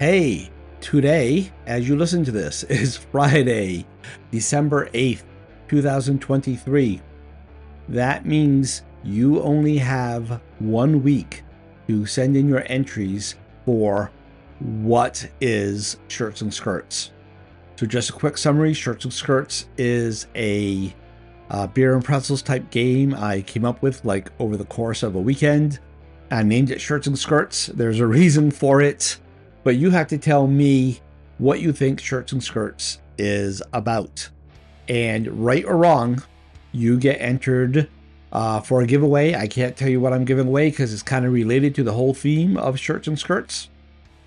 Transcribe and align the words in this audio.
Hey, 0.00 0.48
today, 0.80 1.52
as 1.66 1.86
you 1.86 1.94
listen 1.94 2.24
to 2.24 2.30
this, 2.30 2.62
is 2.70 2.96
Friday, 2.96 3.84
December 4.30 4.88
8th, 4.94 5.24
2023. 5.68 7.02
That 7.90 8.24
means 8.24 8.80
you 9.04 9.42
only 9.42 9.76
have 9.76 10.40
one 10.58 11.02
week 11.02 11.42
to 11.86 12.06
send 12.06 12.34
in 12.34 12.48
your 12.48 12.64
entries 12.64 13.34
for 13.66 14.10
what 14.58 15.28
is 15.38 15.98
Shirts 16.08 16.40
and 16.40 16.54
Skirts. 16.54 17.10
So, 17.76 17.84
just 17.84 18.08
a 18.08 18.14
quick 18.14 18.38
summary 18.38 18.72
Shirts 18.72 19.04
and 19.04 19.12
Skirts 19.12 19.68
is 19.76 20.28
a 20.34 20.94
uh, 21.50 21.66
beer 21.66 21.94
and 21.94 22.02
pretzels 22.02 22.40
type 22.40 22.70
game 22.70 23.12
I 23.12 23.42
came 23.42 23.66
up 23.66 23.82
with 23.82 24.02
like 24.06 24.30
over 24.38 24.56
the 24.56 24.64
course 24.64 25.02
of 25.02 25.14
a 25.14 25.20
weekend. 25.20 25.78
I 26.30 26.42
named 26.42 26.70
it 26.70 26.80
Shirts 26.80 27.06
and 27.06 27.18
Skirts. 27.18 27.66
There's 27.66 28.00
a 28.00 28.06
reason 28.06 28.50
for 28.50 28.80
it, 28.80 29.18
but 29.62 29.76
you 29.76 29.90
have 29.90 30.08
to 30.08 30.18
tell 30.18 30.46
me 30.46 31.00
what 31.38 31.60
you 31.60 31.72
think 31.72 32.00
Shirts 32.00 32.32
and 32.32 32.42
Skirts 32.42 33.00
is 33.18 33.62
about. 33.72 34.28
And 34.88 35.44
right 35.44 35.64
or 35.64 35.76
wrong, 35.76 36.22
you 36.72 36.98
get 36.98 37.20
entered 37.20 37.88
uh, 38.32 38.60
for 38.60 38.80
a 38.80 38.86
giveaway. 38.86 39.34
I 39.34 39.46
can't 39.46 39.76
tell 39.76 39.88
you 39.88 40.00
what 40.00 40.12
I'm 40.12 40.24
giving 40.24 40.48
away 40.48 40.70
because 40.70 40.92
it's 40.92 41.02
kind 41.02 41.24
of 41.24 41.32
related 41.32 41.74
to 41.76 41.82
the 41.82 41.92
whole 41.92 42.14
theme 42.14 42.56
of 42.56 42.78
Shirts 42.78 43.08
and 43.08 43.18
Skirts. 43.18 43.68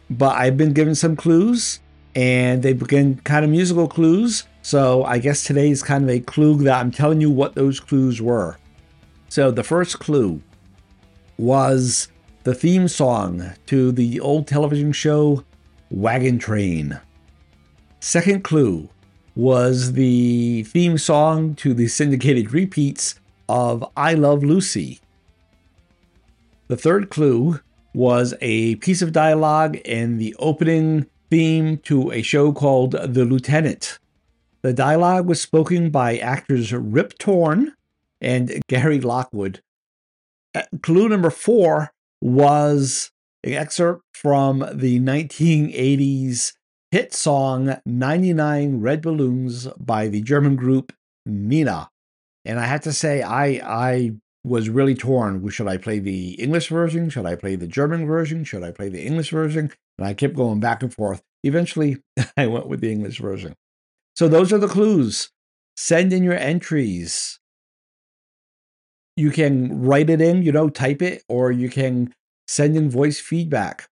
But 0.09 0.37
I've 0.37 0.57
been 0.57 0.73
given 0.73 0.95
some 0.95 1.15
clues, 1.15 1.79
and 2.15 2.61
they've 2.61 2.77
been 2.77 3.15
kind 3.23 3.45
of 3.45 3.51
musical 3.51 3.87
clues. 3.87 4.45
So 4.61 5.03
I 5.03 5.19
guess 5.19 5.43
today 5.43 5.69
is 5.69 5.83
kind 5.83 6.03
of 6.03 6.09
a 6.09 6.19
clue 6.19 6.57
that 6.63 6.79
I'm 6.79 6.91
telling 6.91 7.21
you 7.21 7.31
what 7.31 7.55
those 7.55 7.79
clues 7.79 8.21
were. 8.21 8.57
So 9.29 9.51
the 9.51 9.63
first 9.63 9.99
clue 9.99 10.41
was 11.37 12.09
the 12.43 12.53
theme 12.53 12.89
song 12.89 13.53
to 13.65 13.91
the 13.93 14.19
old 14.19 14.47
television 14.47 14.91
show 14.91 15.45
Wagon 15.89 16.37
Train. 16.37 16.99
Second 18.01 18.43
clue 18.43 18.89
was 19.35 19.93
the 19.93 20.63
theme 20.63 20.97
song 20.97 21.55
to 21.55 21.73
the 21.73 21.87
syndicated 21.87 22.51
repeats 22.51 23.15
of 23.47 23.85
I 23.95 24.13
Love 24.13 24.43
Lucy. 24.43 24.99
The 26.67 26.75
third 26.75 27.09
clue 27.09 27.61
was 27.93 28.33
a 28.41 28.75
piece 28.75 29.01
of 29.01 29.13
dialogue 29.13 29.77
in 29.77 30.17
the 30.17 30.35
opening 30.37 31.05
theme 31.29 31.77
to 31.77 32.11
a 32.11 32.21
show 32.21 32.51
called 32.51 32.91
The 32.91 33.23
Lieutenant. 33.23 33.99
The 34.63 34.73
dialogue 34.73 35.27
was 35.27 35.39
spoken 35.39 35.91
by 35.91 36.17
actors 36.17 36.73
Rip 36.73 37.17
Torn 37.17 37.73
and 38.19 38.61
Gary 38.67 38.99
Lockwood. 38.99 39.61
Clue 40.81 41.07
number 41.07 41.29
four 41.29 41.92
was 42.23 43.11
an 43.43 43.51
excerpt 43.53 44.01
from 44.13 44.59
the 44.73 44.97
1980s 45.01 46.53
hit 46.89 47.13
song 47.13 47.75
99 47.85 48.79
Red 48.79 49.01
Balloons 49.01 49.67
by 49.77 50.07
the 50.07 50.21
German 50.21 50.55
group 50.55 50.93
Nena. 51.25 51.89
And 52.45 52.61
I 52.61 52.65
had 52.65 52.81
to 52.83 52.93
say, 52.93 53.21
I 53.21 53.59
I 53.63 54.13
was 54.45 54.69
really 54.69 54.95
torn. 54.95 55.49
Should 55.49 55.67
I 55.67 55.75
play 55.75 55.99
the 55.99 56.31
English 56.35 56.69
version? 56.69 57.09
Should 57.09 57.25
I 57.25 57.35
play 57.35 57.57
the 57.57 57.67
German 57.67 58.07
version? 58.07 58.45
Should 58.45 58.63
I 58.63 58.71
play 58.71 58.87
the 58.87 59.05
English 59.05 59.31
version? 59.31 59.71
And 59.97 60.07
I 60.07 60.13
kept 60.13 60.35
going 60.35 60.61
back 60.61 60.81
and 60.81 60.93
forth. 60.93 61.21
Eventually, 61.43 61.97
I 62.37 62.47
went 62.47 62.67
with 62.67 62.79
the 62.79 62.91
English 62.91 63.19
version. 63.19 63.55
So 64.15 64.29
those 64.29 64.53
are 64.53 64.57
the 64.57 64.67
clues. 64.67 65.29
Send 65.75 66.13
in 66.13 66.23
your 66.23 66.37
entries. 66.37 67.39
You 69.15 69.31
can 69.31 69.81
write 69.81 70.09
it 70.09 70.21
in, 70.21 70.43
you 70.43 70.51
know, 70.51 70.69
type 70.69 71.01
it, 71.01 71.23
or 71.27 71.51
you 71.51 71.69
can 71.69 72.13
send 72.47 72.75
in 72.75 72.89
voice 72.89 73.19
feedback. 73.19 73.87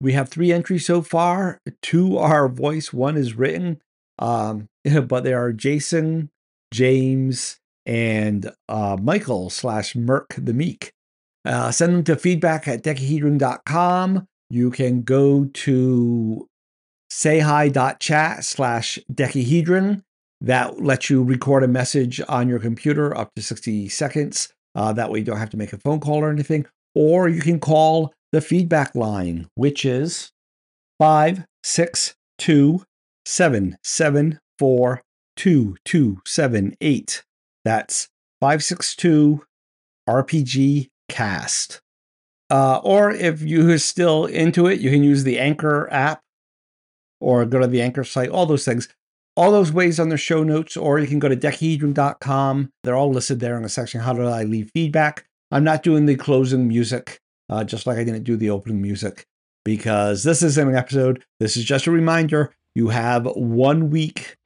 We 0.00 0.12
have 0.12 0.28
three 0.28 0.52
entries 0.52 0.86
so 0.86 1.02
far. 1.02 1.60
Two 1.80 2.18
are 2.18 2.48
voice, 2.48 2.92
one 2.92 3.16
is 3.16 3.34
written. 3.34 3.80
Um, 4.18 4.68
but 5.06 5.24
they 5.24 5.32
are 5.32 5.52
Jason, 5.52 6.30
James, 6.72 7.58
and 7.86 8.50
uh, 8.68 8.96
Michael 9.00 9.50
slash 9.50 9.96
Merc 9.96 10.34
the 10.36 10.54
Meek. 10.54 10.92
Uh, 11.44 11.70
send 11.70 11.94
them 11.94 12.04
to 12.04 12.16
feedback 12.16 12.68
at 12.68 12.82
dekahedron.com. 12.82 14.26
You 14.50 14.70
can 14.70 15.02
go 15.02 15.46
to 15.46 16.48
sayhi.chat 17.10 18.44
slash 18.44 18.98
dekahedron. 19.12 20.02
That 20.40 20.82
lets 20.82 21.08
you 21.08 21.22
record 21.22 21.62
a 21.62 21.68
message 21.68 22.20
on 22.28 22.48
your 22.48 22.58
computer 22.58 23.16
up 23.16 23.34
to 23.36 23.42
60 23.42 23.88
seconds. 23.88 24.52
Uh, 24.74 24.92
that 24.92 25.10
way 25.10 25.18
you 25.18 25.24
don't 25.24 25.38
have 25.38 25.50
to 25.50 25.56
make 25.56 25.72
a 25.72 25.78
phone 25.78 26.00
call 26.00 26.22
or 26.22 26.30
anything. 26.30 26.66
Or 26.94 27.28
you 27.28 27.40
can 27.40 27.60
call 27.60 28.12
the 28.32 28.40
feedback 28.40 28.94
line, 28.94 29.48
which 29.54 29.84
is 29.84 30.32
562 30.98 32.84
774 33.24 35.02
2278. 35.36 37.22
That's 37.64 38.08
562 38.40 39.44
RPG 40.08 40.88
Cast. 41.08 41.80
Uh, 42.50 42.80
or 42.82 43.10
if 43.10 43.40
you're 43.42 43.78
still 43.78 44.26
into 44.26 44.66
it, 44.66 44.80
you 44.80 44.90
can 44.90 45.02
use 45.02 45.24
the 45.24 45.38
Anchor 45.38 45.88
app 45.90 46.20
or 47.20 47.46
go 47.46 47.60
to 47.60 47.66
the 47.66 47.80
Anchor 47.80 48.04
site, 48.04 48.28
all 48.28 48.46
those 48.46 48.64
things. 48.64 48.88
All 49.34 49.50
those 49.50 49.72
ways 49.72 49.98
on 49.98 50.10
the 50.10 50.18
show 50.18 50.42
notes, 50.42 50.76
or 50.76 50.98
you 50.98 51.06
can 51.06 51.18
go 51.18 51.28
to 51.28 51.36
dekahedron.com. 51.36 52.70
They're 52.84 52.96
all 52.96 53.10
listed 53.10 53.40
there 53.40 53.56
in 53.56 53.62
the 53.62 53.68
section 53.68 54.02
How 54.02 54.12
Did 54.12 54.26
I 54.26 54.42
Leave 54.42 54.70
Feedback? 54.74 55.24
I'm 55.50 55.64
not 55.64 55.82
doing 55.82 56.06
the 56.06 56.16
closing 56.16 56.68
music, 56.68 57.18
uh, 57.48 57.64
just 57.64 57.86
like 57.86 57.98
I 57.98 58.04
didn't 58.04 58.24
do 58.24 58.36
the 58.36 58.50
opening 58.50 58.82
music, 58.82 59.26
because 59.64 60.22
this 60.24 60.42
isn't 60.42 60.68
an 60.68 60.76
episode. 60.76 61.24
This 61.40 61.56
is 61.56 61.64
just 61.64 61.86
a 61.86 61.90
reminder. 61.90 62.54
You 62.74 62.88
have 62.88 63.24
one 63.26 63.90
week 63.90 64.36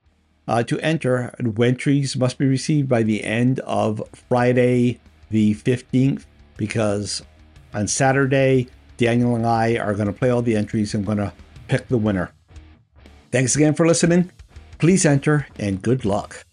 uh, 0.47 0.63
to 0.65 0.79
enter, 0.81 1.35
and 1.39 1.59
entries 1.61 2.17
must 2.17 2.39
be 2.39 2.47
received 2.47 2.89
by 2.89 3.03
the 3.03 3.25
end 3.25 3.61
of 3.61 4.03
Friday, 4.29 5.01
the 5.31 5.55
15th, 5.55 6.25
because 6.57 7.23
on 7.75 7.89
Saturday, 7.89 8.69
Daniel 8.97 9.35
and 9.35 9.47
I 9.47 9.79
are 9.79 9.95
going 9.95 10.07
to 10.07 10.13
play 10.13 10.31
all 10.31 10.43
the 10.43 10.57
entries 10.57 10.95
and 10.95 11.05
going 11.05 11.19
to 11.19 11.33
pick 11.69 11.89
the 11.89 11.99
winner. 11.99 12.33
Thanks 13.33 13.57
again 13.57 13.75
for 13.75 13.87
listening. 13.87 14.31
Please 14.79 15.05
enter 15.05 15.47
and 15.59 15.83
good 15.83 16.05
luck. 16.05 16.46